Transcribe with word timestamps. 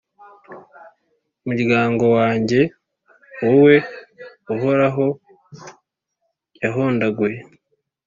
Muryango 1.47 2.03
wanjye, 2.17 2.59
wowe 3.43 3.75
Uhoraho 4.53 5.05
yahondaguye, 6.63 7.39